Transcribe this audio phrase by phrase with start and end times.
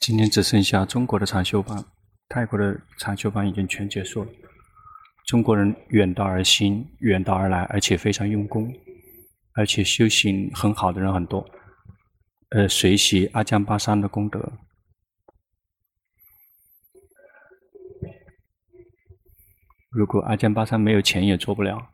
[0.00, 1.84] 今天只剩下中国的禅修班，
[2.28, 4.30] 泰国的禅修班已经全结束了。
[5.26, 8.72] 中国人远道而行，远道而来，而且非常用功，
[9.52, 11.46] 而且修行很好的人很多。
[12.50, 14.52] 呃，随喜阿江巴桑的功德。
[19.90, 21.90] 如果阿江巴桑没有钱，也做不了。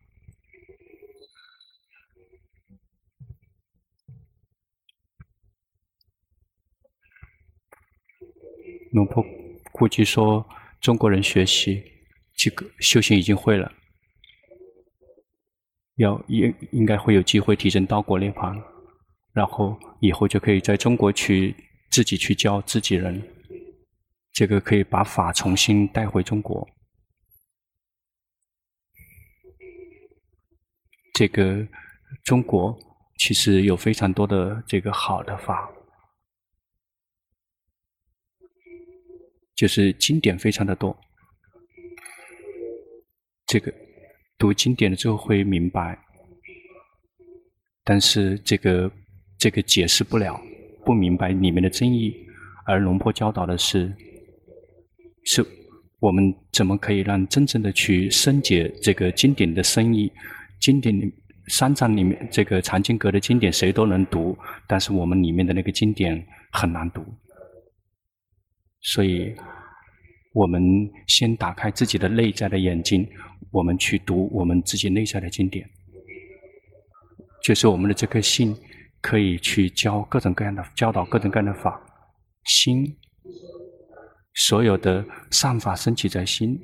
[8.94, 9.24] 龙婆
[9.72, 10.48] 估计说，
[10.80, 11.82] 中国人学习
[12.36, 13.72] 这个修行已经会了，
[15.96, 18.56] 要应应该会有机会提升道果涅槃，
[19.32, 21.56] 然后以后就可以在中国去
[21.90, 23.20] 自己去教自己人，
[24.32, 26.64] 这个可以把法重新带回中国。
[31.14, 31.66] 这个
[32.22, 32.78] 中国
[33.18, 35.68] 其实有非常多的这个好的法。
[39.54, 40.96] 就是经典非常的多，
[43.46, 43.72] 这个
[44.36, 45.96] 读经典了之后会明白，
[47.84, 48.90] 但是这个
[49.38, 50.40] 这个解释不了，
[50.84, 52.12] 不明白里面的真意，
[52.66, 53.94] 而龙婆教导的是，
[55.24, 55.44] 是
[56.00, 60.10] 我们怎么可以让真正的去深解这个经典的深意，
[60.60, 61.12] 经典里
[61.48, 67.04] 三藏里面这个藏经阁的经典谁都能读，但是我们里面的那个经典很难读。
[68.84, 69.34] 所以，
[70.32, 70.62] 我们
[71.06, 73.08] 先打开自己的内在的眼睛，
[73.50, 75.66] 我们去读我们自己内在的经典，
[77.42, 78.54] 就是我们的这颗心
[79.00, 81.80] 可以去教各种各样的教导各种各样的法。
[82.44, 82.94] 心，
[84.34, 86.60] 所有的善法升起在心，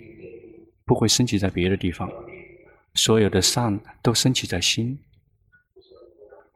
[0.84, 2.06] 不会升起在别的地方。
[2.96, 4.98] 所有的善都升起在心，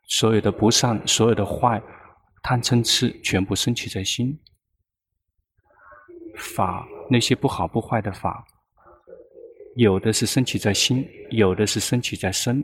[0.08, 1.80] 所有的不善、所有的坏、
[2.42, 4.38] 贪嗔痴，全部升起在心。
[6.36, 8.44] 法，那些不好不坏的法，
[9.76, 12.62] 有的是升起在心，有的是升起在身。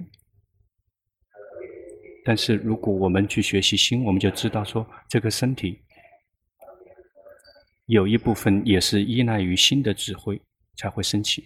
[2.25, 5.80] 但是如果我们去学习心，我们就知道说，这个身体
[7.86, 10.41] 有一部分也是依赖于心的指挥
[10.76, 11.44] 才会升起。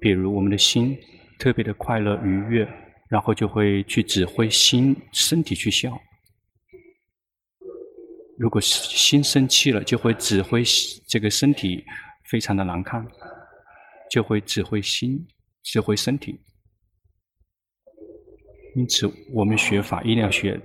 [0.00, 0.96] 比如我们的心
[1.38, 2.68] 特别的快乐愉悦，
[3.08, 5.98] 然后就会去指挥心身体去笑。
[8.36, 10.62] 如果心生气了，就会指挥
[11.06, 11.84] 这个身体
[12.24, 13.06] 非常的难看，
[14.10, 15.26] 就会指挥心，
[15.62, 16.40] 指挥身体。
[18.74, 20.60] 因此，我们学法一定要学，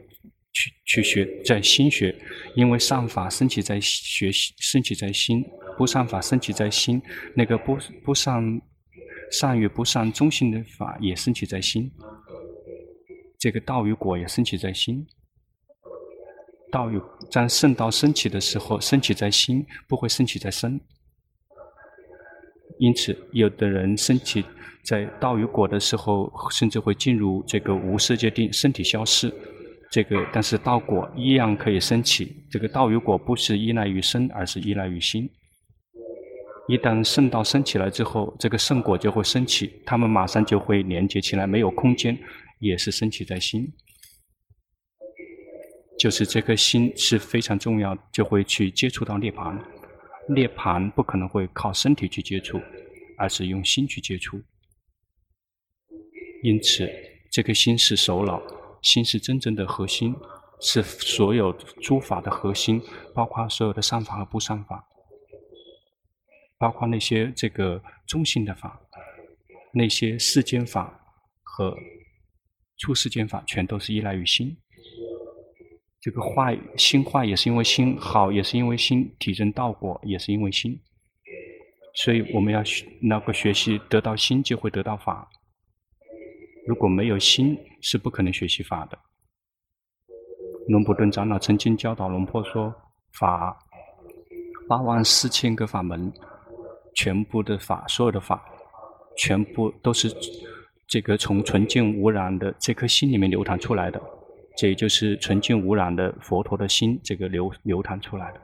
[0.52, 2.16] 去去学在心学，
[2.56, 5.44] 因为善法升起在学习，升起在心；
[5.78, 7.00] 不善法升起在心，
[7.36, 8.60] 那个不不善
[9.32, 11.92] 善与不善中性的法也升起在心，
[13.38, 15.06] 这个道与果也升起在心。
[16.72, 20.80] 道有在圣道升起的时候，升起在心，不会升起在身。
[22.78, 24.46] 因此，有的人升起
[24.84, 29.34] 在道与果的时候，甚至会进入这个无色界定，身体消失。
[29.92, 32.46] 这个，但是道果一样可以升起。
[32.50, 35.30] 这个道与果不是依赖于身，而是依赖于心。
[36.68, 42.16] 一旦圣道升起来之后，这个圣果就会升起，他们马上就会连接起来，没有空间，
[42.60, 43.68] 也是升起在心。
[46.00, 49.60] 就是这颗心是非常重要，就会去接触到涅槃。
[50.34, 52.62] 涅槃不可能会靠身体去接触，
[53.18, 54.42] 而是用心去接触。
[56.42, 56.90] 因此，
[57.30, 58.42] 这颗心是首脑，
[58.82, 60.16] 心是真正的核心，
[60.62, 61.52] 是所有
[61.82, 62.82] 诸法的核心，
[63.14, 64.88] 包括所有的善法和不善法，
[66.58, 68.80] 包括那些这个中性的法，
[69.74, 70.98] 那些世间法
[71.44, 71.76] 和
[72.78, 74.56] 出世间法，全都是依赖于心。
[76.02, 80.80] 这个坏心坏也是因为心，好也是因为心，体证道果也是因为心，
[81.94, 85.30] 所以我们要学那个学习得到心就会得到法，
[86.66, 88.98] 如果没有心是不可能学习法的。
[90.70, 92.74] 龙普顿长老曾经教导龙婆说，
[93.12, 93.58] 法
[94.70, 96.14] 八万四千个法门，
[96.96, 98.42] 全部的法，所有的法，
[99.18, 100.16] 全部都是
[100.88, 104.02] 这个从纯净无染的这颗心里面流淌出来的。
[104.60, 108.42] 这也就是纯净无染的佛陀的心，这个流流淌出来的。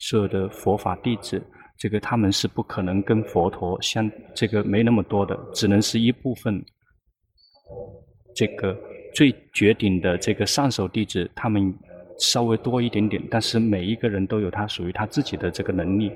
[0.00, 1.40] 所有的佛法弟子，
[1.78, 6.60] 这个他们是不可能跟佛陀相这个没那么多的，只能是一部分。
[8.34, 8.76] 这个
[9.14, 11.72] 最绝顶的这个上首弟子，他们
[12.18, 16.10] 稍微多一点点，但是每一个人都有他属于他自己的这个能力。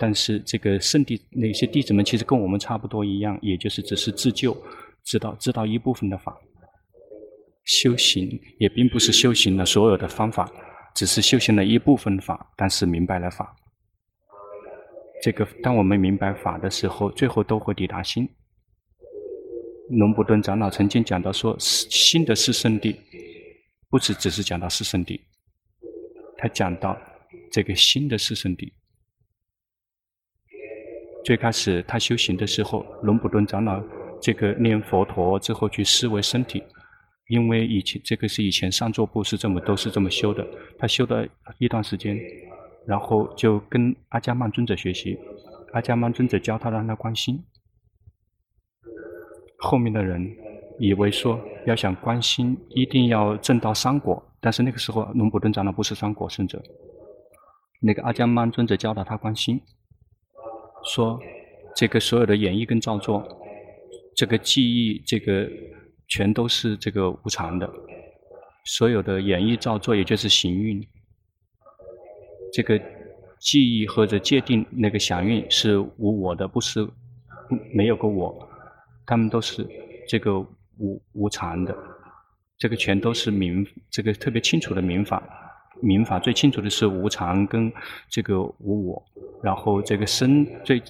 [0.00, 4.56] 但是这个圣地那些弟子们，其实跟我们差不多一样，也就是只是自救，
[5.04, 6.36] 知道知道一部分的法。
[7.64, 8.28] 修行
[8.58, 10.50] 也并不是修行的所有的方法，
[10.94, 13.54] 只是修行了一部分法，但是明白了法。
[15.22, 18.28] 这个，当我们明白法的时候，最后都会抵达心。
[19.90, 22.96] 龙布顿长老曾经讲到说，心的四圣地，
[23.88, 25.20] 不只只是讲到四圣地，
[26.36, 26.98] 他讲到
[27.52, 28.72] 这个心的四圣地。
[31.24, 33.80] 最开始他修行的时候，龙布顿长老
[34.20, 36.60] 这个念佛陀之后去思维身体，
[37.28, 40.46] 因为以前这个是以前上座部是这么都是这么修的，
[40.78, 41.26] 他修了
[41.58, 42.18] 一段时间，
[42.86, 45.18] 然后就跟阿迦曼尊者学习，
[45.72, 47.42] 阿迦曼尊者教他让他观心。
[49.58, 50.28] 后面的人
[50.78, 56.60] 以为说要想观心，一定要证到三果，但是那个时候龙普顿长老不是三果圣者，
[57.80, 59.60] 那个阿伽曼尊者教导他观心，
[60.84, 61.18] 说
[61.76, 63.24] 这个所有的演绎跟造作，
[64.16, 65.48] 这个记忆，这个
[66.12, 67.66] 全都是这个无常的，
[68.66, 70.86] 所有的演绎造作也就是行运，
[72.52, 72.78] 这个
[73.40, 76.86] 记忆或者界定那个想蕴是无我的，不是
[77.72, 78.46] 没有个我。
[79.06, 79.66] 他们都是
[80.06, 80.38] 这个
[80.76, 81.74] 无无常的，
[82.58, 85.22] 这个全都是明，这个特别清楚的明法。
[85.80, 87.72] 明法最清楚的是无常跟
[88.10, 89.02] 这个无我，
[89.42, 90.82] 然后这个身最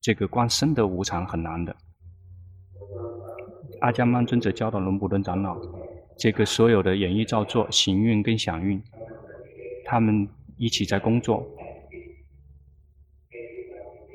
[0.00, 1.74] 这个观身的无常很难的。
[3.80, 5.56] 阿姜曼尊者教导龙普顿长老，
[6.18, 8.82] 这个所有的演绎造作、行运跟想运，
[9.84, 11.46] 他们一起在工作。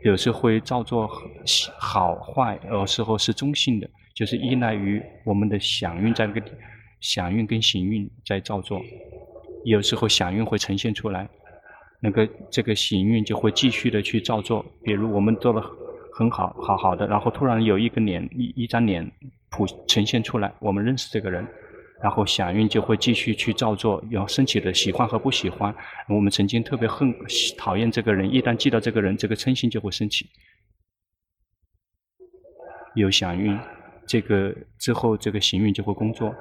[0.04, 1.10] 有时会造作
[1.80, 6.42] 好坏，有时候是中性的，就是依赖于我们的想运在那个
[7.00, 8.82] 想运跟行运在造作。
[9.64, 11.30] 有时候想运会呈现出来，
[12.02, 14.66] 那个这个行运就会继续的去造作。
[14.84, 15.64] 比如我们做的
[16.14, 19.10] 很好，好好的，然后突然有一个脸一一张脸
[19.54, 21.48] 谱呈现出来，我们认识这个人。
[22.02, 25.74] 然后响应就会继续去照做，有升起的喜欢和不喜欢。
[26.10, 27.16] 我们曾经特别恨、
[27.58, 30.26] 讨厌这个人，一旦记到这个人，这个嗔心就会升起。
[32.96, 33.58] 有响应，
[34.06, 36.36] 这个之后这个行运就会工作。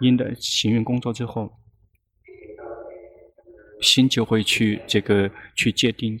[0.00, 1.48] 因的行运工作之后，
[3.80, 6.18] 心就会去这个去界定，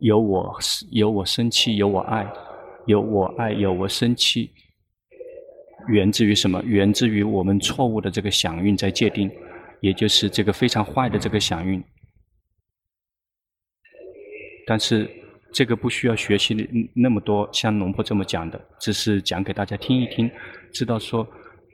[0.00, 0.58] 有我，
[0.90, 2.24] 有我生气，有我爱，
[2.86, 4.52] 有我爱，有我生气。
[5.88, 6.62] 源自于什么？
[6.64, 9.30] 源自于我们错误的这个响应在界定，
[9.80, 11.82] 也就是这个非常坏的这个响应。
[14.64, 15.10] 但是
[15.52, 16.56] 这个不需要学习
[16.94, 20.30] 那么多，像龙婆这么讲的，只是讲给大家听一听，
[20.72, 21.26] 知道说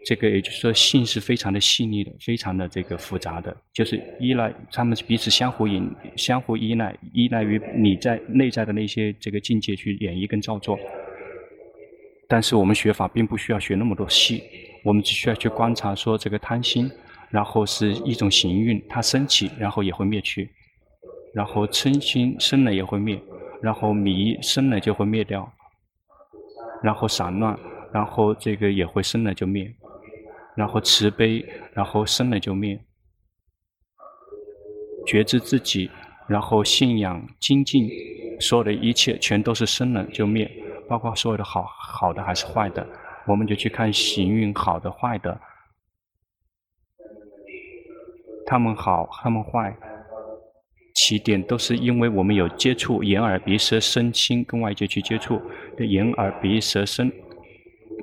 [0.08, 10.78] 这个也就是说性是非常的细腻的，非常的这个复杂的，就是依赖他们彼此相互引、相互依赖，依赖于你在内在的那些这个境界去演绎跟造作。
[12.26, 14.42] 但是我们学法并不需要学那么多细，
[14.82, 16.90] 我们只需要去观察说这个贪心，
[17.28, 20.48] 然后是一种行运，它升起，然后也会灭去，
[21.34, 23.20] 然后嗔心生了也会灭，
[23.60, 25.52] 然后迷生了就会灭掉，
[26.82, 27.58] 然后散乱，
[27.92, 29.70] 然后这个也会生了就灭，
[30.58, 32.76] 然后慈悲，然后生了就灭，
[35.06, 35.88] 觉知自己，
[36.26, 37.88] 然后信仰精进，
[38.40, 40.50] 所有的一切全都是生了就灭。
[40.88, 42.84] 包括所有的好好的还是坏的，
[43.24, 45.40] 我们就去看行运好的坏的，
[48.44, 49.76] 他们好他们坏，
[50.96, 55.40] 起点都是因为我们有接触眼耳鼻舌身心跟外界去接触
[55.78, 57.12] 眼耳鼻舌身，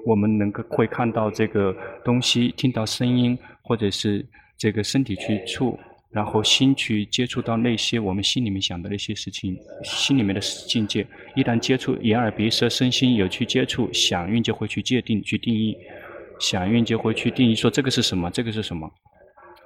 [0.04, 4.26] 我们能够会看到这个东西，听到声音，或者是
[4.58, 5.78] 这个身体去触。
[6.12, 15.76] 然后心去接触到那些我们心里面想的那些事情，心里面的境界，一旦接触眼耳鼻舌身心有去接触，想蕴就会去界定去定义，
[16.40, 18.90] 想蕴就会去定义说这个是什么，这个是什么，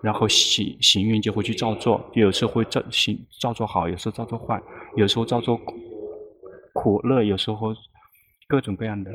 [0.01, 4.59] 然后行行运就会去照做，有时候会照行照做好，有时候照做坏，
[4.97, 5.75] 有时候照做苦
[6.73, 7.75] 苦乐，有时候
[8.47, 9.11] 各种各样的。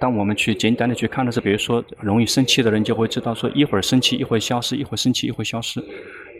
[0.00, 5.78] 当我们去简单的去看的时候，比如说容易生气的人就会知道说，一会儿生气，一会儿消失，一会儿生气，一会儿消失，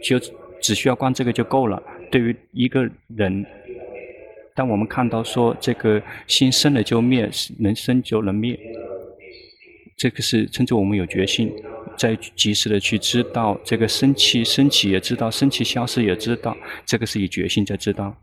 [0.03, 0.19] 就
[0.59, 1.81] 只需要观这个就够了。
[2.09, 3.45] 对于一个人，
[4.55, 8.59] 当我们看到说这个心生了就灭，能生就能灭，
[9.95, 11.53] 这个是称之我们有决心，
[11.95, 18.17] 在及时的去知道这个生气升起也知道，生气消失也知道，这个是以决心在知道。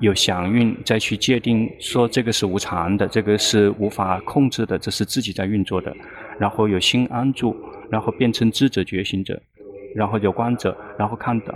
[0.00, 5.94] 有想蕴再去界定，说这个是无常的，这个是无法控制的，这是自己在运作的。
[6.38, 7.56] 然后有心安住，
[7.90, 9.40] 然后变成智者觉醒者，
[9.94, 11.54] 然后有观者，然后看到，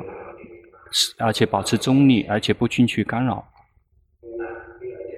[1.19, 3.45] 而且保持中立，而且不进去干扰。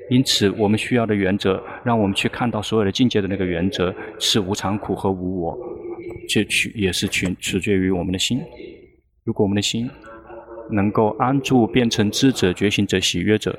[0.08, 5.56] 因此，我们需要的原则，让我们去看到所有的境界的那个原则是无常、苦和无我。
[6.28, 8.40] 这取也是取取决于我们的心。
[9.24, 9.88] 如果我们的心
[10.72, 13.58] 能够安住，变成知者、觉醒者、喜悦者，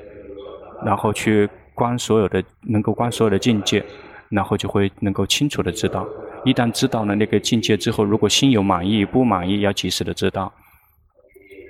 [0.84, 3.82] 然后去观所有的，能够观所有的境界，
[4.28, 6.06] 然后就会能够清楚的知道。
[6.44, 10.52] 一旦知道了那个境界之后，如果心有满意、不满意，要及时的知道。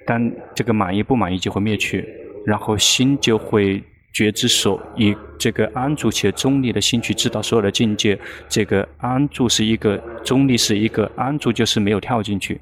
[0.06, 2.08] 但这个满意、不满意就会灭去，
[2.46, 3.82] 然后心就会
[4.12, 8.18] 觉知所以这个安住且中立的心去知道所有的境界。
[8.48, 12.60] 这个安住是一个中立，是一个安住，就是没有跳进去。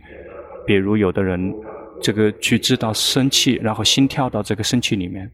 [0.67, 1.55] 比如有的人，
[2.03, 5.27] 这个去知道生气，然后心跳到这个生气里面；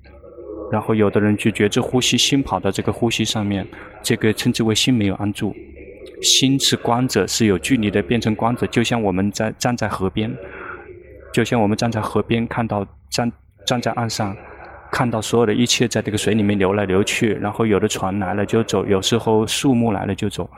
[0.70, 3.66] 然后有的人去觉知呼吸，心跑到这个呼吸上面，
[4.02, 5.54] 这个称之为心没有安住。
[6.22, 10.34] 心是光者，是有距离的变成光者，就像我们在站在河边，
[11.32, 13.30] 就像我们站在河边看到站
[13.66, 14.34] 站在岸上，
[14.90, 20.48] 看到所有的一切在这个水里面流来流去，然后有的船来了就走，有时候树木来了就走，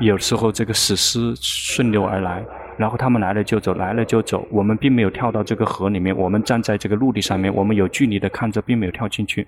[0.00, 2.44] 有时候这个死尸顺流而来，
[2.82, 9.46] 然后他们来了就走，来了就走，我们并没有跳到这个河里面，我们站在这个陆地上面，我们有距离的看着，并没有跳进去。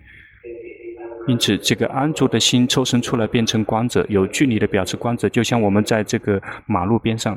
[1.26, 7.36] 因此，这个安住的心抽身出来变成观者，有距离的表示观者，就像我们在这个马路边上，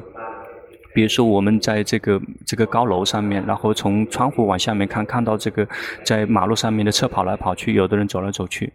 [0.94, 5.68] 比如说我们在这个这个高楼上面，然后从窗户往下面看，看到这个
[6.04, 8.72] 在马路上面的车跑来跑去，有的人走来走去，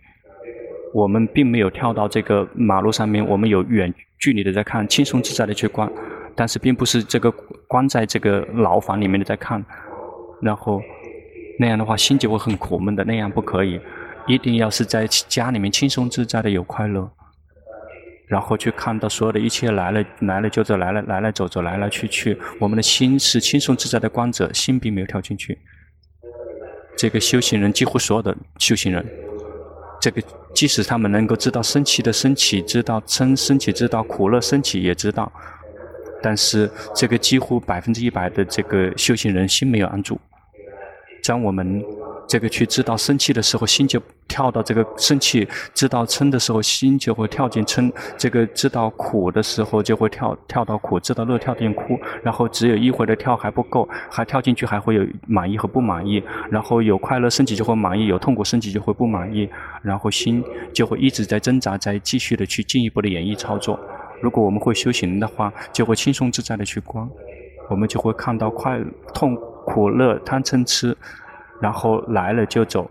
[0.92, 5.88] 我们并没有跳到这个马路上面，我们有远距离的在看，轻松自在的去观，
[6.34, 7.30] 但是并不是这个
[7.68, 9.64] 关在这个牢房里面的在看，
[10.40, 10.80] 然后
[11.58, 13.80] 那样的话心就会很苦闷的，那样不可以。
[14.28, 17.10] 一定要是在家里面轻松自在的有快乐，
[18.28, 25.58] 然后去看到所有的一切来了来了就走，来了来了走走，来来去去，我们的心是轻松自在的观者，心并没有跳进去。
[26.96, 29.04] 这个修行人几乎所有的修行人，
[30.00, 30.22] 这个
[30.54, 35.32] 即使他们能够知道升起的升起，知道嗔升起，知道苦乐升起也知道，
[36.22, 40.18] 但是这个几乎百分之一百的这个修行人心没有安住，
[41.22, 41.84] 将我们。
[42.28, 51.98] 这个去知道生气的时候，心就跳到这个生气；知道嗔的时候，心就会跳进嗔；这个知道苦的时候，就会跳跳到苦；知道乐，跳进哭。
[52.22, 56.22] 然后只有一回的跳还不够，还跳进去还会有满意和不满意。
[56.48, 59.46] 然后有快乐升起就会满意，有痛苦升起就会不满意。
[59.82, 63.78] 然后心就会一直在挣扎，在继续的去进一步的演绎操作。
[64.22, 67.06] 如果我们会修行的话，就会轻松自在的去观，
[67.68, 68.80] 我们就会看到快
[69.12, 69.34] 痛
[69.66, 70.96] 苦乐贪嗔痴。
[71.60, 72.90] 然后来了就走，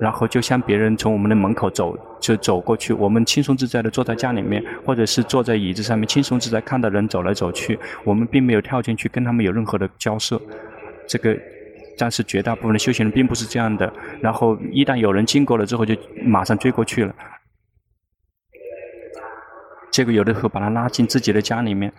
[0.00, 10.40] 然后就像别人从我们的门口走就走过去，我们轻松自在的坐在家里面，或者是坐在椅子上面轻松自在看到人走来走去，我们并没有跳进去跟他们有任何的交涉。
[11.06, 11.36] 这个，
[11.98, 13.92] 但是绝大部分的修行人并不是这样的。
[14.22, 17.14] 然后一旦有人经过了之后，就马上追过去了。
[19.96, 21.90] 这个有的时候把他拉进自己的家里面。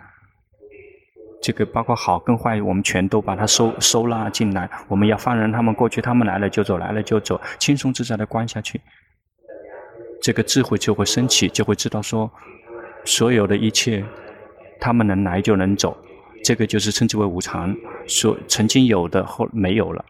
[1.42, 4.70] 这个包括好跟坏，我们全都把它收收纳进来。
[4.86, 8.80] 我们要放任他们过去，他们来了就走，来了就走，轻松自在的关下去。
[10.22, 12.30] 这个智慧就会升起，就会知道说，
[13.04, 14.04] 所有的一切，
[14.78, 15.98] 他们能来就能走，
[16.44, 17.74] 这个就是称之为无常。
[18.06, 20.04] 说曾经有的后没有了。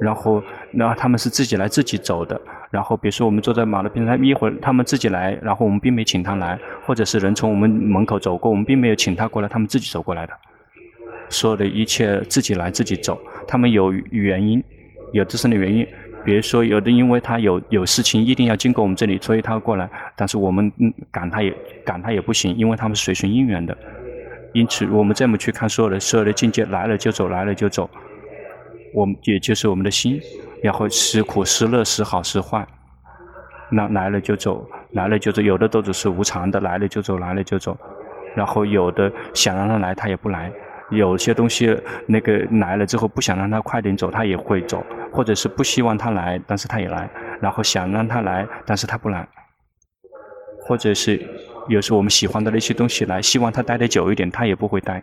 [0.00, 2.40] 然后，那他们是自己来自己走的。
[2.70, 10.32] 然后，比如说我们坐在马路边上，一会儿他们自己来，然后我们并没请他来，或者是人从我们门口走过，我们并没有请他过来，他们自己走过来的。
[11.28, 14.62] 所有的一切自己来自己走，他们有原因，
[15.12, 15.86] 有自身的原因。
[16.24, 19.88] 比如说，有的因为他有有事情一定要经过我们这里，所以他过来。
[20.14, 20.70] 但是我们
[21.10, 21.52] 赶他也
[21.84, 23.76] 赶他也不行，因为他们是随顺因缘的。
[24.52, 27.88] 因此，我们这么去看所有的所有的境界，来了就走，来了就走。
[28.92, 30.20] 我们也就是我们的心，
[30.62, 32.66] 然后时苦时乐，时好时坏，
[33.70, 35.40] 那来了就走，来了就走。
[35.40, 37.76] 有的都只是无常的，来了就走，来了就走。
[38.34, 40.52] 然后有的想让他来，他也不来。
[40.90, 41.76] 有些东西
[42.06, 44.78] 那个来了之后，不想让他快点走，他也会走；
[45.12, 47.08] 或者是不希望他来，但是他也来。
[47.40, 49.26] 然后想让他来，但是他不来。
[50.62, 51.20] 或者是
[51.68, 55.02] 有时候我们喜欢的那些东西来，希望他待得久一点，他也不会待。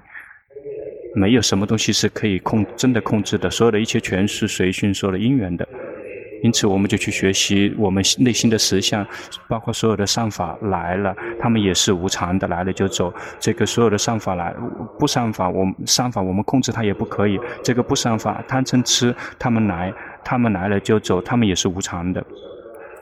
[1.18, 5.68] 没有什么东西是可以控真的控制的，所有的一切全是随顺所有的因缘的。
[6.44, 9.04] 因此，我们就去学习我们内心的实相，
[9.50, 13.12] 包括所有的善法来了，他们也是无常的，来了就走。
[13.40, 14.54] 这个所有的善法来，
[15.00, 17.40] 不善法，我们善法我们控制它也不可以。
[17.64, 19.92] 这个不善法贪嗔痴，他们来，
[20.24, 22.24] 他们来了就走，他们也是无常的。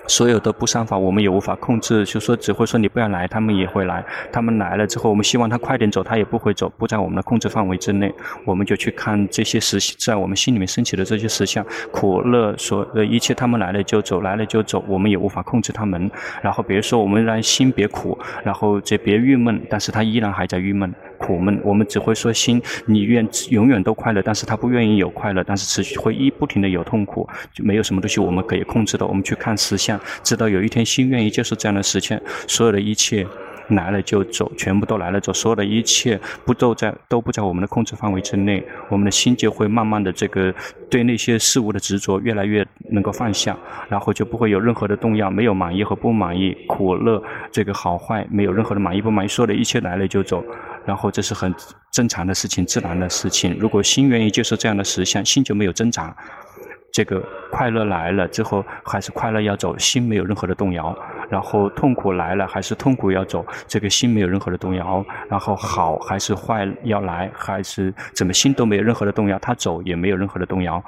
[0.08, 4.04] 所有的不善法，我们也无法控制，就说只会说你不要来，他们也会来。
[4.32, 8.14] 他们来了之后，我们希望他快点走，他也不会走，不在我们的控制范围之内。
[8.46, 16.10] 我们就去看这些实在我们心里面升起的这些实相，苦乐所的一切，他们来了就走，来了就走，我们也无法控制他们。
[16.42, 20.94] 然后比如说，我们让心别苦，然后这别郁闷，但是他依然还在郁闷。
[21.18, 29.06] 苦闷，我们只会说心，你愿永远都快乐，但是他不愿意有快乐，但是持续会一不停的有痛苦，就没有什么东西我们可以控制的。
[29.06, 33.26] 我们去看实相，直到有一天心愿意接受这样的实现，所有的一切
[33.70, 40.54] 来了就走，全部都来了走，所有的一切不都在都不在我们的控制范围之内，我们的心就会慢慢的这个
[40.90, 43.58] 对那些事物的执着越来越能够放下，
[43.90, 50.44] 然后就不会有任何的动摇，没有满意和不满意，苦乐这个好坏没有任何的满意不满意，所有的一切来了就走。
[50.86, 51.52] 然后这是很
[51.92, 53.58] 正常的事情，自然的事情。
[53.60, 56.16] 如果心愿意接受这样的实相，心就没有挣扎。
[56.96, 57.22] 这个
[57.52, 60.98] 快乐来了之后，还是快乐要走，心没有任何的动摇。
[61.30, 65.06] 然后痛苦来了，还是痛苦要走，这个心没有任何的动摇。
[65.30, 70.82] 然后好还是坏要来，还是怎么心都没有任何的动摇，他走也没有任何的动摇。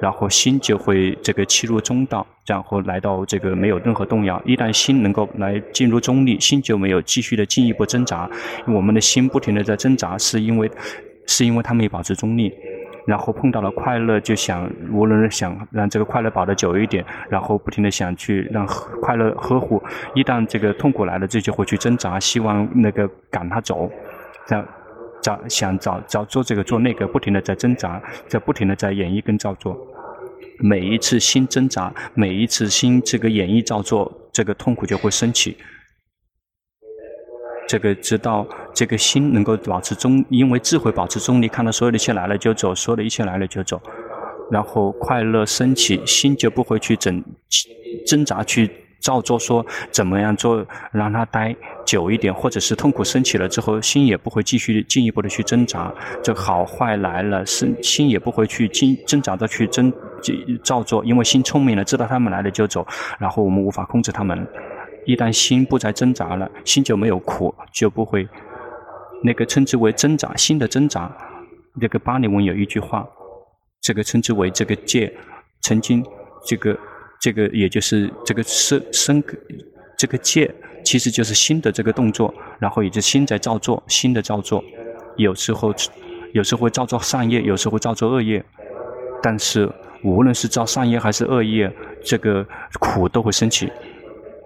[0.00, 4.40] 然后心就会这个契入中道，然后来到这个没有任何动摇。
[4.46, 8.26] 一旦心能够来进入中立，心就没有继续的进一步挣扎。
[8.66, 10.70] 我们的心不停的在挣扎，是因为
[11.26, 12.50] 是因为它没有保持中立。
[13.06, 18.66] 然后碰到了快乐，就想无论是想让这个快乐保得久一点，然后不停的想去让
[19.00, 19.82] 快乐呵护。
[20.14, 23.90] 一旦这个痛苦来了，自己就会去挣扎，希望那个赶它走，
[24.46, 24.64] 这样
[25.22, 29.76] 找想找找做这个做那个，不停的在挣扎，在不停的在演绎跟造作。
[30.58, 35.56] 每一次心挣扎，每一次心这个演绎造作，这个痛苦就会升起。
[37.70, 43.80] 这个直到这个心能够保持中，因为智慧保持中立，看到所有的一切来了就走，所有的一切来了就走，
[44.50, 47.22] 然后快乐升起，心就不会去挣
[48.04, 48.68] 挣扎去。
[49.00, 55.94] 照做说怎么样做，让他待久一点，或者是痛苦升起了之后，心也不会继续进一步的去挣扎。
[56.22, 59.90] 这好坏来了，心心也不会去挣挣扎的去挣
[60.62, 62.86] 照做，因为心聪明了，知道他们来了就走，
[63.18, 64.46] 然后我们无法控制他们。
[65.06, 68.28] 一旦心不再挣扎了，心就没有苦，就不会
[69.22, 71.10] 那个称之为挣扎，心的挣扎。
[71.80, 73.08] 那个巴利文有一句话，
[73.80, 75.12] 这个称之为这个戒，
[75.60, 76.04] 曾经
[76.46, 76.78] 这个。
[77.22, 79.22] 这个也就是这个生生
[79.98, 80.50] 这个戒，
[80.82, 84.64] 其实就是心的这个动作，然后也就是心在造作，心的造作，
[85.18, 85.70] 有时候
[86.32, 88.42] 有时候会造作善业，有时候会造作恶业，
[89.22, 89.70] 但是
[90.02, 91.70] 无论是造善业还是恶业，
[92.02, 92.42] 这个
[92.78, 93.70] 苦都会升起。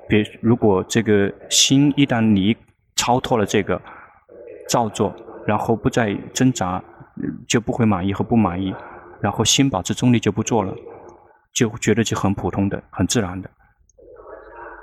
[0.09, 2.57] 别如果这个心一旦你
[2.97, 3.81] 超脱了这个
[4.69, 5.15] 造作，
[5.47, 6.83] 然后不再挣扎，
[7.47, 8.75] 就不会满意和不满意，
[9.21, 10.75] 然后心保持中立就不做了。
[11.53, 13.49] 就觉得就很普通的、很自然的。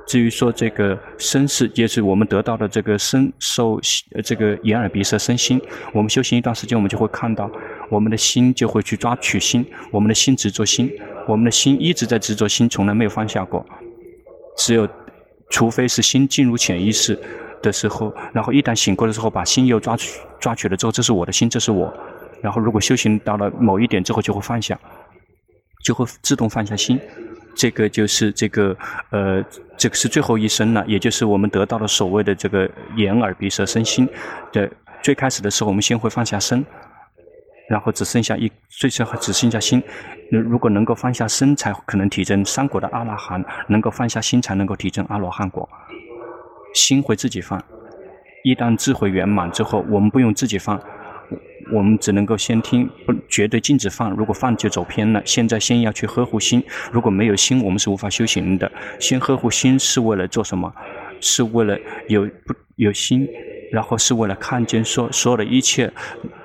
[0.08, 3.80] 至于说这个身世，也是我们得到的这个身受
[4.24, 5.62] 这个眼耳鼻舌身心。
[5.94, 7.52] 我们修行一段时间，我们就会看到，
[7.90, 10.90] 我们的心就会去抓取心，我们的心执着心，
[11.28, 13.66] 我们的心一直在执着心，从来没有放下过。
[14.58, 14.88] 只有，
[15.52, 17.16] 除非是心进入潜意识
[17.62, 21.94] 的时候，然后一旦醒过的时候，把心又抓取抓取了之后，这是我的心，这是我。
[22.42, 24.80] 然后如果修行到了某一点之后，就会放下。
[25.84, 27.00] 就会自动放下心，
[27.56, 28.78] 这个就是这个
[29.10, 29.44] 呃，
[29.76, 34.08] 这个是最后一生了，也就是我们得到的所谓的这个眼耳鼻舌身心
[34.54, 34.70] 的
[35.02, 36.64] 最开始的时候，我们先会放下身，
[37.72, 39.82] 然后只剩下一，最最后只剩下心。
[40.30, 45.70] 如果能够放下身，才可能体证三果的阿罗汉；能够放下心，才能够体证阿罗汉果。
[46.74, 47.64] 心会自己放，
[48.44, 50.78] 一旦智慧圆满之后，我们不用自己放。
[51.72, 54.12] 我们只能够先听，不绝对禁止放。
[54.12, 55.22] 如果放就走偏了。
[55.24, 58.70] 现在先要去呵护心，如果没有心，我们是无法修行的。
[59.00, 60.74] 先呵护心是为了做什么？
[61.22, 61.78] 是为了
[62.10, 63.26] 有不有心，
[63.72, 65.90] 然后是为了看见所所有的一切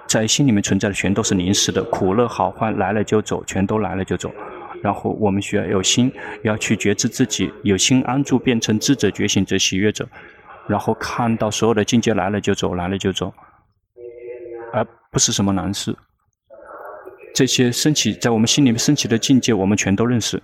[0.07, 4.33] 在心里面存在的全都是临时的，苦乐好坏来了就走，全都来了就走。
[4.83, 10.09] 然后我们需要有心，要去觉知自己，有心安住，变成智者觉醒者喜悦者，
[10.69, 13.33] 然后看到所有的境界来了就走，来了就走。
[14.73, 15.97] 而不是什么难事。
[17.35, 20.43] 这些升起在我们心里面升起的境界，我们全都认识。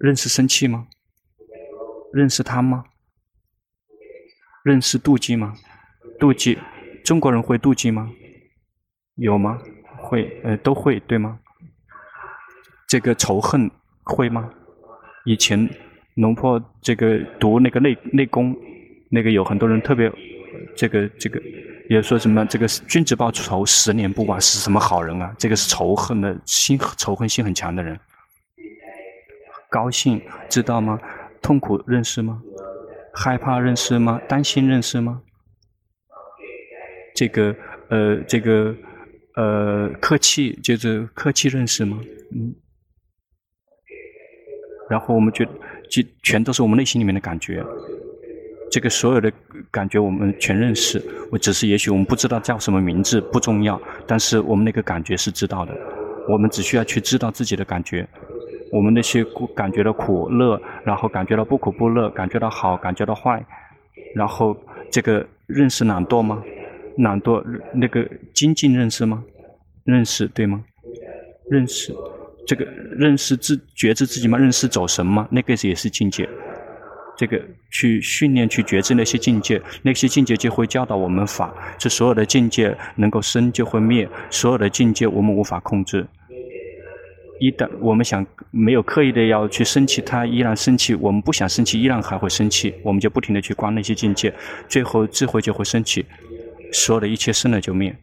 [0.00, 0.86] 认识生气吗？
[2.12, 2.84] 认识贪吗？
[4.64, 5.54] 认识妒忌吗？
[6.18, 6.58] 妒忌，
[7.06, 8.10] 中国人会妒忌吗？
[9.14, 9.60] 有吗？
[9.96, 11.38] 会，呃，都会，对吗？
[12.88, 13.70] 这个仇恨
[14.02, 14.50] 会吗？
[15.24, 15.70] 以前
[16.16, 18.56] 龙坡这个读那个内内功，
[19.08, 20.12] 那个有很多人特别，
[20.74, 21.40] 这个这个。
[21.88, 25.32] 也说什么这个君子报仇，十年不晚，是什么好人啊？
[25.38, 27.96] 这个是仇恨的心，仇恨心很强的人。
[29.70, 30.98] 高兴知道吗？
[31.40, 32.42] 痛苦认识吗？
[33.14, 34.20] 害怕认识吗？
[34.28, 35.22] 担心认识吗？
[37.16, 37.56] 这个
[37.88, 38.72] 呃，这个
[39.34, 41.98] 呃，客气就是客气认识吗？
[42.32, 42.54] 嗯。
[44.88, 45.44] 然后我们觉，
[45.90, 47.64] 就全都是我们内心里面的感觉。
[48.70, 49.32] 这个所有的
[49.70, 55.72] 感觉我们全认识，我只是也许我们不知道叫什么名字，不重要，但是我们那个感觉是知道的。
[56.28, 58.06] 我们只需要去知道自己的感觉，
[58.72, 59.24] 我们那些
[59.54, 63.44] 感觉到苦乐，然后感觉到不苦不乐，感觉到好，感觉到坏，
[64.14, 64.56] 然后
[64.90, 66.42] 这个认识懒惰吗？
[66.98, 69.22] 懒惰那个精进认识吗？
[69.84, 70.64] 认识对吗？
[71.50, 71.94] 认识
[72.46, 72.64] 这个
[72.96, 74.38] 认识自觉知自己吗？
[74.38, 75.28] 认识走神吗？
[75.30, 76.28] 那个也是境界。
[77.16, 81.54] 这个去训练去觉知那些境界，那些境界就会教导我们法。
[81.78, 86.06] 这所有的境界能够生就会灭，所有的境界我们无法控制。
[87.40, 92.74] 一旦我们想没有刻意的要去生气，它依然生气；我们不想生气，依然还会生气。
[92.82, 94.34] 我们就不停的去观那些境界，
[94.68, 96.04] 最后智慧就会升起。
[96.72, 97.94] 所有的一切生了就灭。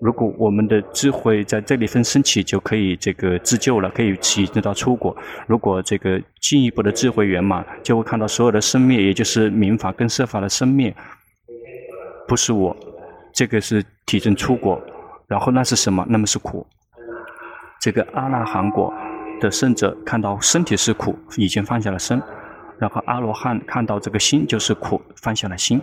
[0.00, 5.16] 如果我们的智慧在这里分升起，就可以这个自救了，可以起得到出果。
[5.46, 10.94] 如果这个进一步的智慧圆满，就会看到所有的生灭，也就是明法跟色法的生灭，
[12.28, 12.76] 不是我，
[13.32, 14.78] 这个是体证出果。
[15.28, 16.04] 然后那是什么？
[16.08, 16.66] 那么是苦。
[17.80, 18.92] 这个阿那含果
[19.40, 22.20] 的圣者看到身体是苦，已经放下了身；
[22.78, 25.80] 然后阿罗汉看到这个心就是苦，放下了心，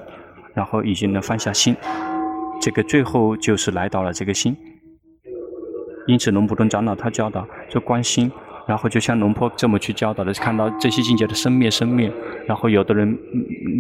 [0.54, 1.76] 然后已经能放下心。
[2.62, 4.56] 这个最后就是来到了这个心，
[6.08, 8.32] 因此龙普顿长老他教导就关心，
[8.66, 12.10] 然后就像龙坡这么去教导的，看到这些境界的生灭生灭，
[12.48, 13.20] 然后有的人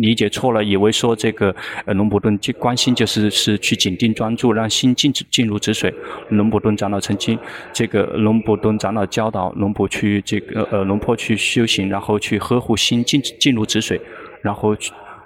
[0.01, 1.55] 理解错了，以为说这个
[1.85, 5.93] 呃龙普顿去观心就是是去紧盯专注，让心进进入止水。
[6.27, 7.39] 龙普顿长老曾经
[7.71, 14.01] 这个龙普顿长老教导龙普去这个呃龙坡去修行，然后去呵护心进进入止水，
[14.41, 14.75] 然后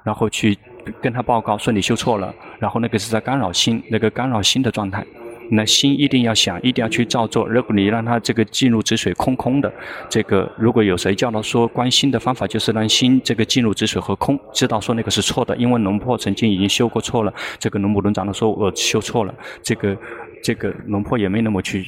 [0.04, 0.56] 然后去。
[1.02, 5.06] 跟他报告说你修错了，然后那个是在干扰心，那个干扰心的状态。
[5.50, 7.48] 那心一定要想，一定要去照做。
[7.48, 9.72] 如果你让他这个进入止水空空的，
[10.10, 17.34] 这个如果有谁叫他说关心的方法就是让心这个进入止水和空，知道说那个是错的，因为龙婆曾经已经修过错了。
[17.58, 19.98] 这个龙普顿长老说我修错了，这个。
[20.44, 21.86] 这个龙婆也没那么去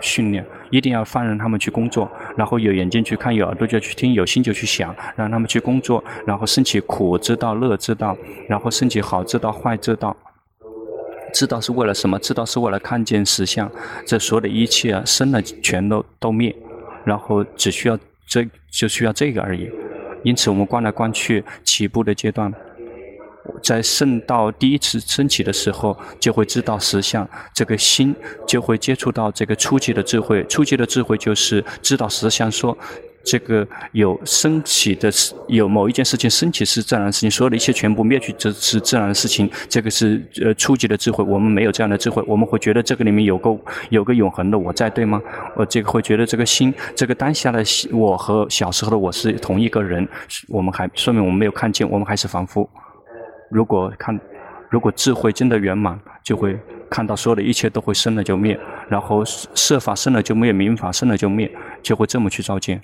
[0.00, 8.16] 训练，一定要放任他们去工作，然后有眼睛去看，有耳朵就去听，有心就去想，让他们去工作，然后升起苦知道，乐知道，
[8.48, 10.16] 然后升起好知道，坏知道，
[11.34, 12.18] 知道是为了什么？
[12.18, 13.70] 知道是为了看见实相，
[14.06, 16.54] 这所有的一切啊，生了全都都灭，
[17.04, 19.70] 然后只需要这就需要这个而已。
[20.24, 22.52] 因此，我们观来观去，起步的阶段。
[23.62, 28.14] 在圣道第一次升起的时候，就会知道实相，这个心
[28.46, 30.44] 就会接触到这个初级的智慧。
[30.44, 32.76] 初级的智慧就是知道实相，说
[33.24, 35.10] 这个有升起的，
[35.48, 39.50] 有某一件事情升起是自然的事情，所有的一切全部灭去这是自然的事情。
[39.68, 41.22] 这个是呃初级的智慧。
[41.24, 43.54] 我们没有这样的智慧，我们会觉得这个里面有个
[43.90, 45.20] 有个永恒的我在，对吗？
[45.56, 50.08] 我这个会觉得这个心，这个当下的我和小时候的我是同一个人，
[50.48, 52.68] 我们还说明我们没有看见，我们还是凡夫。
[53.50, 54.18] 如果看，
[54.70, 56.58] 如果智慧真的圆满，就会
[56.90, 58.58] 看到所有的一切都会生了就灭，
[58.88, 61.50] 然后色法生了就灭，明法生了就灭，
[61.82, 62.80] 就会这么去照见。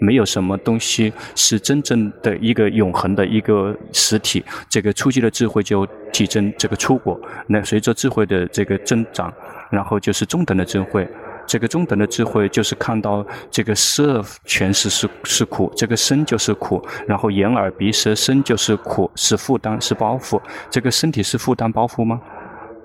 [0.00, 4.44] 没有什么东西是真正的一个永恒的一个实体。
[4.68, 9.32] 这个初级的智慧就体证这个出果，那随着智慧的这个增长，
[9.70, 11.06] 然后就是中等的智慧。
[11.52, 20.40] 这个中等的智慧就是看到这个色全是是是苦，这个身就是苦，然后眼耳鼻舌身就是苦，是负担是包袱。
[20.70, 22.18] 这个身体是负担包袱吗？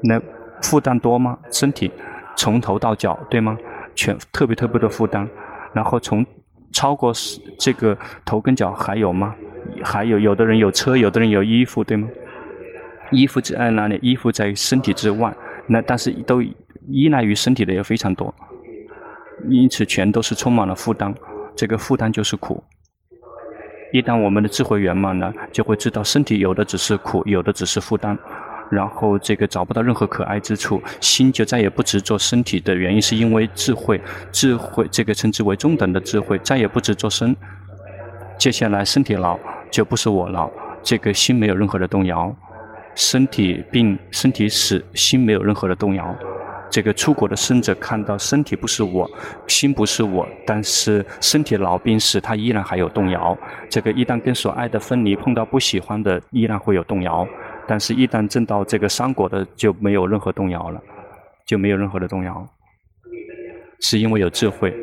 [0.03, 0.21] 那
[0.61, 1.37] 负担多吗？
[1.49, 1.89] 身体
[2.35, 3.57] 从头到脚对吗？
[3.95, 5.25] 全特别特别的负担。
[5.71, 6.25] 然后从
[6.73, 7.13] 超过
[7.57, 9.33] 这个头跟脚还有吗？
[9.81, 12.05] 还有有的人有车，有的人有衣服对吗？
[13.11, 13.97] 衣服在哪里？
[14.01, 15.33] 衣服在身体之外。
[15.67, 16.41] 那但是都
[16.89, 18.35] 依赖于身体的也非常多。
[19.49, 21.13] 因此，全都是充满了负担。
[21.55, 22.63] 这个负担就是苦。
[23.93, 28.17] 一旦我们的智慧圆满了，就会知道身体有的只是苦，有的只是负担。
[28.69, 34.01] 然后，这个找不到任何可爱之处，心就再也不执着身体的原因，是因为智慧。
[34.29, 37.33] 智慧这个称之为中等的智慧，再也不执着身。
[38.37, 39.39] 接下来，身体老
[39.71, 40.51] 就不是我老，
[40.83, 42.35] 这个心没有任何的动摇。
[42.93, 46.13] 身体病，身体死，心没有任何的动摇。
[46.69, 49.09] 这个出国的圣者看到身体不是我，
[49.47, 53.37] 心不是我，但是身体老病死，他依然还有动摇。
[53.69, 57.27] 这个一旦跟所爱的分离，碰到不喜欢的，依然会有动摇。
[57.67, 60.81] 但是，一旦证到这个三果的，就没有任何动摇了，
[61.45, 62.47] 就没有任何的动摇，
[63.81, 64.73] 是因为有智慧。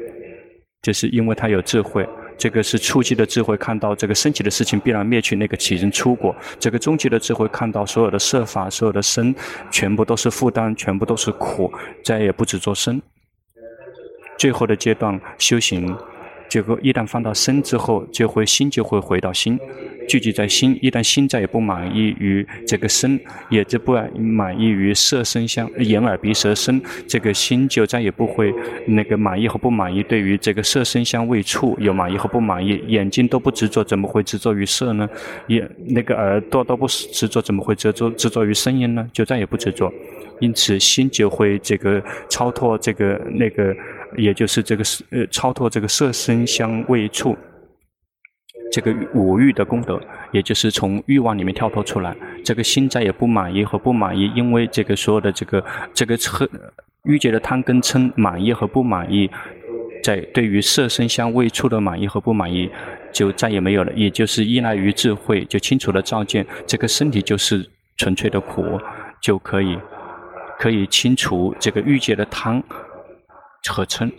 [0.83, 2.07] 就是因为他有智慧。
[2.37, 6.35] 这个是初级的智慧，看到这个升起的事情必然灭去，那个起因出果。
[6.59, 9.35] 这个终极的智慧看到所有的设法、所有的身，
[9.70, 13.01] 全部都是负担，全部都是苦，再也不执着生。
[14.37, 15.97] 最后的阶段修行。
[16.47, 19.59] 结果一旦放到身之后，就会心就会回到心，
[20.09, 20.79] 聚集在心。
[20.81, 23.19] 一旦心再也不满意于这个身，
[23.51, 28.53] 也就不满意于色身相眼耳鼻舌身，这个心就再也不会
[28.87, 30.03] 那个满意和不满意。
[30.03, 35.09] 对于这个色身相味触有满意和不满意，眼睛都不执着，怎么会执着于色呢？
[35.47, 39.09] 也那个耳朵都不执着，怎么会执着执着于声音呢？
[39.12, 39.93] 就再也不执着，
[40.40, 43.75] 因此心就会这个超脱这个那个。
[44.17, 47.37] 也就是这个呃，超脱这个色身相味触，
[48.74, 50.00] 这个五欲的功德，
[50.32, 52.12] 也就是从欲望里面跳脱出来。
[52.42, 56.48] 这个心再也不满意和不满意，因为这个所有的这个这个嗔
[57.04, 59.30] 欲界的贪跟嗔满意和不满意，
[60.02, 62.68] 在对于色身香味触的满意和不满意，
[63.12, 63.92] 就再也没有了。
[63.92, 68.80] 也就是依赖于智慧，就清楚的照见这个身体就是纯粹的苦，
[69.22, 69.78] 就可以
[70.58, 72.60] 可以清除这个欲界的贪。
[73.66, 74.12] 和嗔，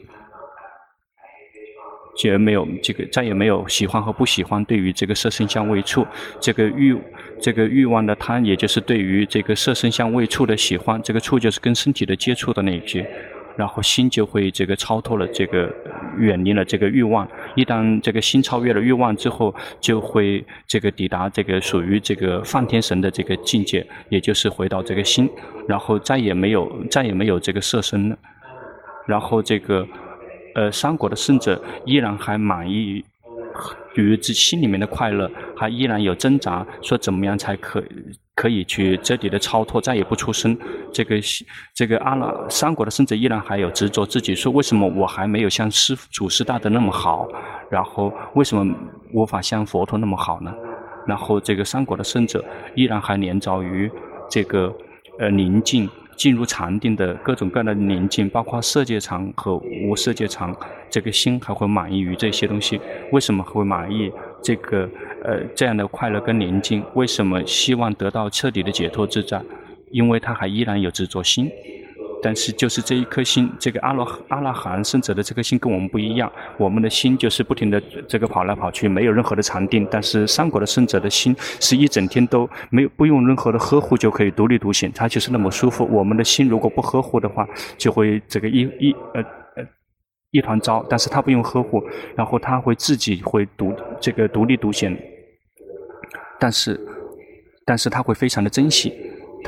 [2.18, 4.64] 就没有这个，再也没有喜欢和不喜欢。
[4.66, 6.06] 对于这个色身香味触，
[6.40, 6.98] 这个欲，
[7.42, 11.02] 这个欲望的贪，也就是对于这个色身香味触的喜欢。
[11.04, 13.06] 这个触就是跟身体的接触的那些，
[13.58, 15.70] 然后心就会这个超脱了，这个
[16.18, 17.28] 远离了这个欲望。
[17.56, 25.30] 一旦这个心超越了欲望之后，就会这个抵达这个属于这个梵天神的这个境界，也就是回到这个心，
[25.68, 28.18] 然后再也没有，再也没有这个色身了。
[29.06, 29.88] 然后这个，
[30.56, 33.04] 呃，三国的圣者依然还满意
[33.96, 37.84] 于自心里面的快乐，还依然有挣扎，说怎么样才可
[38.34, 40.58] 可以去彻底的超脱，再也不出生。
[40.92, 41.16] 这个
[41.74, 47.28] 这个阿拉三国的圣者依然还有执着自己，说为什么我还没有像师祖师大的那么好？
[47.70, 48.76] 然后为什么
[49.14, 50.54] 无法像佛陀那么好呢？
[51.06, 52.44] 然后这个三国的圣者
[52.76, 53.92] 依然还连着于
[54.30, 54.74] 这个
[55.20, 55.90] 呃宁静。
[56.16, 60.54] 进入禅定的各种各样的宁静，包括色界禅和无色界禅，
[60.90, 62.80] 这个心还会满意于这些东西。
[63.12, 64.90] 为什么会满意这个
[65.24, 66.84] 呃这样的快乐跟宁静？
[66.94, 69.42] 为什么希望得到彻底的解脱自在？
[69.92, 71.50] 因为他还依然有执着心。
[72.24, 79.88] 但是就是这一颗心，这个阿罗阿拉含圣者的这颗心跟我们不一样，我们的心就是不停的这个跑来跑去，没有任何的禅定。
[79.92, 85.86] 但是三果的圣者的心是一整天都没有不用任何的呵护就可以独立独行，它就是那么舒服。
[85.86, 87.48] 我们的心如果不呵护的话，
[87.78, 89.22] 就会这个一一呃
[89.56, 89.64] 呃
[90.32, 90.84] 一团糟。
[90.90, 91.84] 但是它不用呵护，
[92.16, 94.98] 然后它会自己会独这个独立独行，
[96.40, 96.80] 但是
[97.66, 98.94] 但是它会非常的珍惜。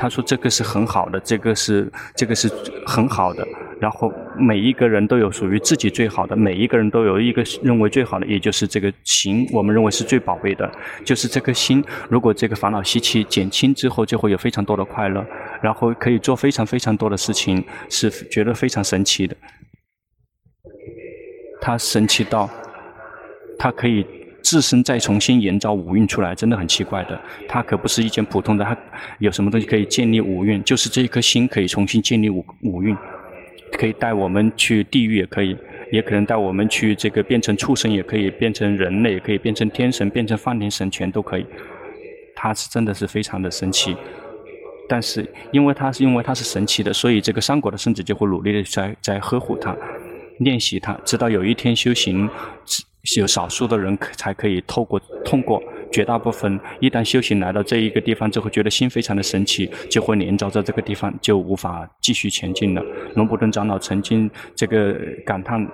[0.00, 2.48] 他说：“这个是很好的，这个是这个是
[2.86, 3.44] 很好的。
[3.80, 10.70] 然后每一个人都有属于自己最好的，每一个人都有一个认为最好的，也就是这个行，我们认为是最宝贝的，
[11.04, 11.84] 就是这颗心。
[12.08, 15.26] 如果这个烦恼习气减轻之后，就会有非常多的快乐，
[15.60, 19.36] 然后可以做非常非常多的事情，是觉得非常神奇的。
[21.60, 22.48] 他神奇到，
[23.58, 24.06] 他可以。”
[24.48, 27.20] 自身再重新营造五蕴出来，真的很奇怪的。
[27.46, 28.74] 它可不是一件普通的，它
[29.18, 30.64] 有什么东西可以建立五蕴？
[30.64, 32.96] 就是这一颗心可以重新建立五五蕴，
[33.72, 35.54] 可以带我们去地狱，也可以，
[35.92, 41.44] 也可能带我们去这个变成畜生，也可以变成人类，也可以变成天神，变成梵天神，全都可以。
[42.34, 43.94] 它是真的是非常的神奇，
[44.88, 49.76] 但是因为它是因为它是神奇的，所以这个三果的圣子就会努力的在在呵护它，
[50.38, 52.26] 练习它，直到有一天修行。
[53.18, 62.82] 有少数的人可才可以透过通过，绝大部分一旦修行来到这一个地方之后，觉得心非常的神奇，就会连着在这个地方，就无法继续前进了。
[63.14, 65.66] 龙普顿长老曾经这个感叹，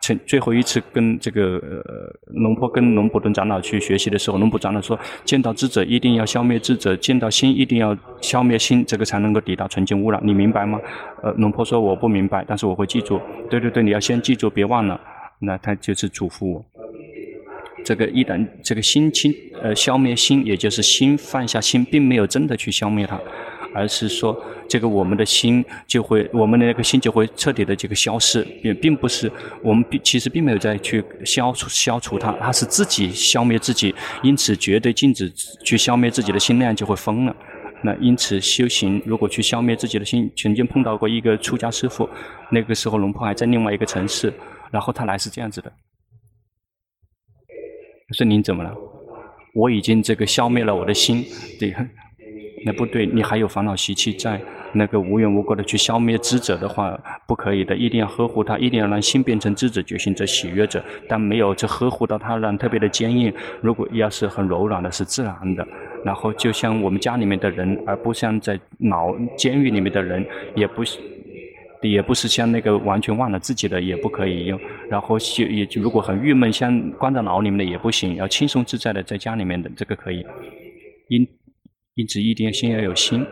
[0.00, 10.20] 曾最后一次跟这个呃龙坡跟龙普顿长老去学习的时候，龙普长老说：见到智者一定要消灭智者，见到心一定要消灭心，这个才能够抵达纯净污染。
[10.22, 10.78] 你明白吗？
[11.22, 13.20] 呃，龙坡说我不明白，但是我会记住。
[13.50, 15.00] 对对对，你要先记住，别忘了。
[15.38, 16.64] 那他就是嘱咐我。
[17.84, 23.20] 这个一旦这个心清呃消灭心，也就是心放下心，并没有真的去消灭它，
[23.72, 24.36] 而是说
[24.68, 29.30] 这个我们的心就会我们的那个心就会彻底的这个消失，也并不是
[29.62, 37.36] 我们并其实并没有再去消除消除它，它是自己消灭自己，因此绝对禁止去消灭自己的心，那样就会疯了。
[37.82, 42.08] 那因此修行如果去消灭自己的心，曾经碰到过一个出家师父，
[42.50, 44.32] 那个时候龙婆还在另外一个城市，
[44.70, 45.72] 然后他来是这样子的。
[48.12, 48.72] 说您怎么了？
[49.54, 51.24] 我已经这个消灭了我的心，
[51.58, 51.74] 对，
[52.64, 54.40] 那不对，你还有烦恼习气在，
[54.74, 63.32] 那个无缘无故的去消灭智者的话，不可以的，一定要呵护他，一定要让心变成智者、觉醒者、喜悦者，但没有这呵护到他，让特别的坚硬。
[63.62, 65.66] 如果要是很柔软的，是自然的。
[66.04, 70.24] 然后就像我们家里面的人，而不像在牢监狱里面的人，
[70.54, 70.84] 也不，
[71.90, 74.58] 也不是像那个完全忘了自己的，也不可以用。
[74.88, 75.16] 然后
[75.50, 80.24] 也如果很郁闷，像关在牢里面的也不行，要轻松自在的在家里面的，这个可以。
[81.08, 81.26] 因
[81.94, 83.24] 因此一定先要有心。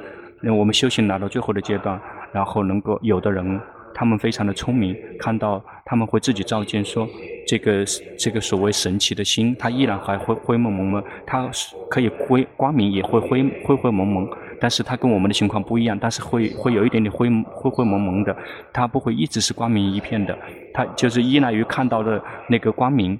[0.43, 2.01] 那我们修行来到最后的阶段，
[2.33, 3.61] 然后能够有的人，
[3.95, 7.09] 他们非常的聪明，看到他们会自己照见说，
[7.47, 7.85] 这个
[8.19, 11.51] 这个所谓神奇的心，它依然还会灰蒙蒙的，它
[11.89, 14.29] 可以灰光明，也会灰灰灰蒙蒙，
[14.61, 18.37] 但是它跟我们的情况不一样，但是会会有一点点灰灰灰蒙蒙的，
[18.73, 20.37] 它不会一直是光明一片的，
[20.73, 23.19] 它就是依赖于看到的那个光明。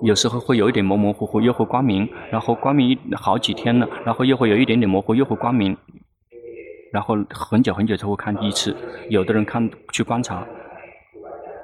[0.00, 5.76] 有时候会有一点模模糊糊，又会光明，然后光明好几天了，然后又会有一点点模糊，又会光明，
[6.92, 8.76] 然后很久很久才会看一次。
[9.08, 10.46] 有的人看去观察，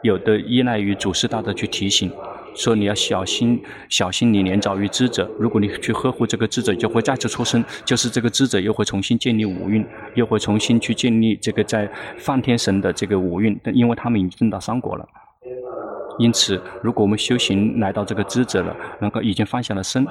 [0.02, 2.10] 有的依赖于祖师大德去提醒，
[2.54, 5.28] 说你要小心，小心你年早于智者。
[5.38, 15.06] 如果你去呵护这个智者，就会再次出生，就是这个智者又会重新建立五蕴，又会重新去建立这个在梵天神的这个五蕴，因为他们已经证到三果了。
[16.18, 20.06] 因此，如果我们修行来到这个智者了，能够已经放下了身，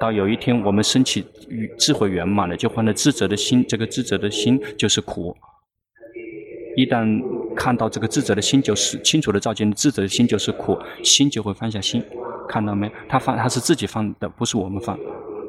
[0.00, 1.22] 到有一天我们升起
[1.78, 3.62] 智慧圆满了，就换了智者的心。
[3.68, 5.36] 这个智者的心就是苦。
[6.74, 7.22] 一旦
[7.56, 12.02] 看到这个智者的心，就是清楚的照见智者的心就是苦，心就会放下心。
[12.48, 12.90] 看到没？
[13.08, 14.98] 他放，他是自己放的，不是我们放。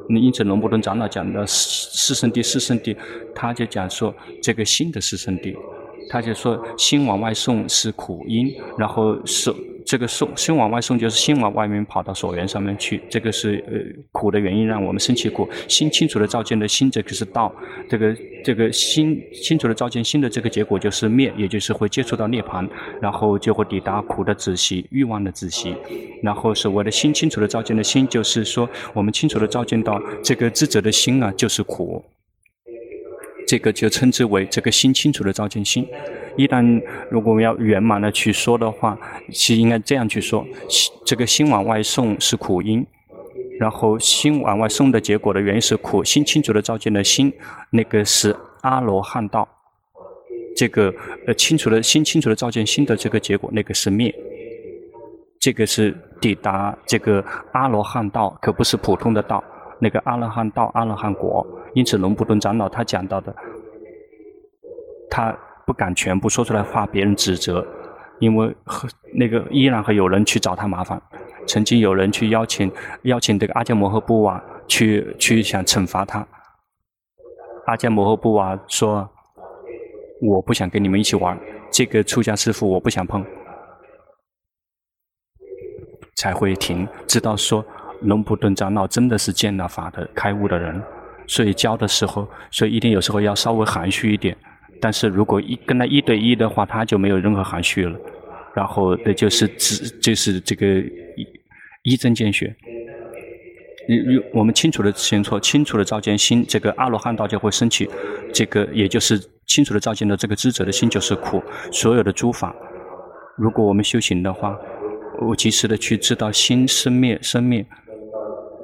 [0.08, 2.96] 那因此，龙伯顿长老讲的四圣谛，四圣谛，
[3.34, 5.56] 他就讲说这个心的四圣谛。
[6.10, 9.50] 他就说，心往外送是苦因，然后是
[9.94, 13.74] 这个送心往外送，就是心往外面跑到所缘上面去，这个是呃
[14.10, 15.48] 苦的原因，让我们升起苦。
[15.68, 17.54] 心清楚的照见的心，这个是道。
[17.88, 22.68] 这个这个心清楚的照见心的这个结果就是灭，也就是会接触到涅槃，
[23.00, 25.76] 然后就会抵达苦的止息、欲望的止息。
[26.20, 32.04] 然后所谓的心清楚的照见的心，就是说我们清楚的照见到这个智者的心啊，就是苦。
[33.46, 35.86] 这个就称之为这个心清楚的照见心。
[36.36, 38.98] 一旦如果我们要圆满的去说的话，
[39.30, 40.44] 是应该这样去说：
[41.04, 42.84] 这个心往外送是苦因，
[43.58, 46.02] 然后心往外送的结果的原因是苦。
[46.02, 47.32] 心清楚的照见的心，
[47.70, 49.48] 那个是阿罗汉道。
[50.56, 50.94] 这个
[51.26, 54.14] 呃清楚的心清楚的照见心的这个结果，那个是灭。
[55.40, 59.42] 这个是抵达这个阿罗汉道，可不是普通的道。
[59.78, 61.46] 那个阿罗汉道、阿罗汉果。
[61.74, 63.34] 因此，龙布顿长老他讲到的，
[65.10, 67.66] 他不敢全部说出来，怕别人指责，
[68.18, 71.00] 因为和那个依然会有人去找他麻烦。
[71.46, 72.72] 曾经有人去邀请
[73.02, 76.26] 邀请这个阿迦摩诃布瓦去去想惩罚他，
[77.66, 79.08] 阿迦摩诃布瓦说
[80.22, 81.38] ：“我不想跟你们一起玩，
[81.70, 83.24] 这个出家师父我不想碰。”
[86.16, 87.64] 才会停，知道说
[88.02, 90.82] 龙布顿长老真的是见了法的开悟的人。
[91.26, 94.36] 所以教的时候，所以一定有时候要稍微含蓄一点。
[94.80, 97.98] 但是如果一跟他一对一的话，他就没有任何含蓄了。
[98.54, 100.66] 然后那就是只就是这个
[101.82, 102.54] 一针见血。
[103.88, 107.88] 你我们清楚的清楚清楚的照见心，这个阿罗汉道就会升起。
[108.32, 111.42] 这个也就是清楚的照见的这个智者的心就是苦。
[111.70, 112.54] 所有的诸法，
[113.36, 114.56] 如果我们修行的话，
[115.20, 117.66] 我及时的去知道心生灭生灭。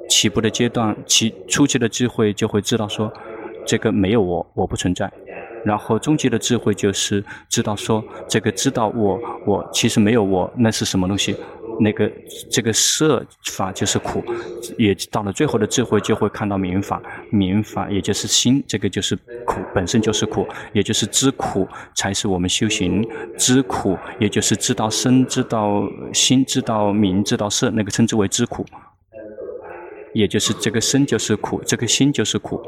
[0.09, 3.13] 起步的阶段，起初期的智慧就会知道说，
[3.65, 5.11] 这个没有我，我不存在。
[5.63, 11.35] 然后终极的智慧就是知道说，这个知道我，我其实没有我，那是什么东西？
[11.79, 12.11] 那个
[12.49, 14.23] 这个色法就是苦。
[14.77, 23.07] 也到了最后的智慧，就会看到明法，明法也就是心，这个就是苦，本身就是苦，也就是知苦才是我们修行。
[23.37, 28.65] 知苦也就是知道身，知道心，知道明，知道色，那个称之为知苦。
[30.13, 32.61] 也就是这个身就是苦，这个心就是苦，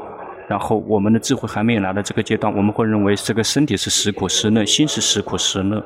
[0.48, 5.84] 然后我们的智慧还没有来到这个阶段，我们会认为这个身体是实苦实乐，心是实苦实乐，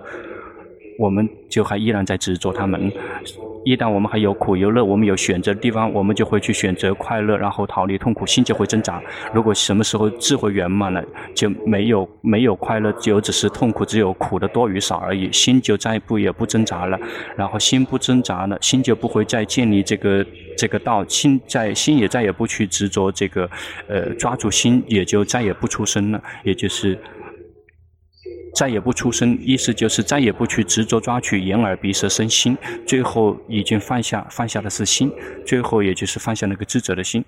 [0.98, 2.92] 我们就还依然在执着他们。
[3.68, 8.98] 一旦我们还有苦有乐，我们有选择的地方，我们就会去选择快乐，然后逃离痛苦，心就会挣扎。
[9.34, 11.04] 如果什么时候智慧圆满了，
[11.34, 16.98] 就没有没有快乐，就只是痛苦，只有苦的多与少而已，心就再不也不挣扎了。
[17.36, 20.24] 然后心不挣扎了，心就不会再建立这个
[20.56, 23.50] 这个道，心在心也再也不去执着这个，
[23.86, 26.98] 呃，抓住心也就再也不出生了，也就是。
[28.58, 35.12] 再也不出声，意思就是再也不去执着抓取眼耳鼻舌身心，最后已经放下，放下的是心，
[35.46, 37.24] 最后也就是放下那个智者的心，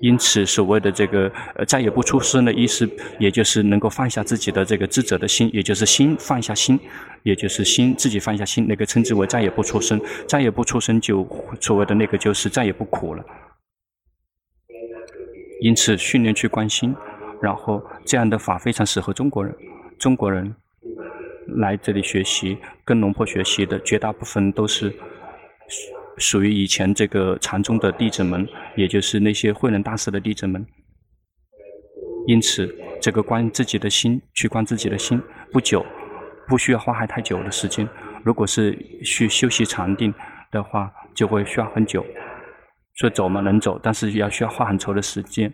[0.00, 6.80] 因此，所谓的这个呃再也不出声的意思，也就是能够放下自己的这个智者的心，也就是心放下心，
[7.22, 11.28] 也就是心自己放下心，那个称之为再也不出声，再也不出声就
[11.60, 13.22] 所谓的那个就是再也不苦了。
[15.60, 16.96] 因此，训练去观心，
[17.42, 19.54] 然后这样的法非常适合中国人。
[20.04, 20.54] 中国人
[21.56, 24.94] 来这里学习，跟龙婆学习的绝大部分都是。
[26.18, 28.46] 属于以前这个禅宗的弟子们，
[28.76, 30.62] 也就是那些慧能大师的弟子们。
[32.26, 35.18] 因此，这个观自己的心，去观自己的心，
[35.50, 35.84] 不久，
[36.46, 37.88] 不需要花费太久的时间。
[38.22, 40.12] 如果是去修习禅定
[40.50, 42.04] 的话，就会需要很久。
[42.96, 45.50] 说走嘛，能走，但是要需要花很长的时间。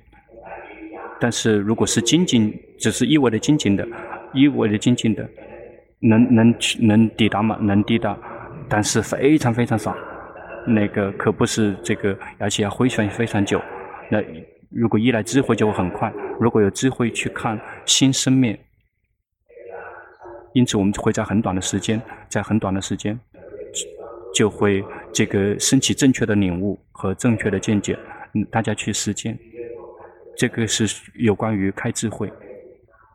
[1.20, 3.86] 但是如果是精进，只是一味的精进的，
[4.32, 5.28] 一味的精进的，
[6.00, 7.58] 能能能抵达吗？
[7.60, 8.16] 能抵达，
[8.68, 9.96] 但是非常非常少。
[10.66, 13.60] 那个可不是这个，而且要回旋非常久。
[14.10, 14.22] 那
[14.70, 16.12] 如果依赖智慧就会很快。
[16.38, 18.56] 如果有智慧去看新生命，
[20.52, 23.18] 因此我们会在很短的时间，在很短的时间，
[24.34, 27.98] 就会这个升起正确的领悟和正确的见解。
[28.34, 29.38] 嗯，大家去实践，
[30.36, 32.30] 这个是有关于开智慧。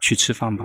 [0.02, 0.64] 去吃饭吧。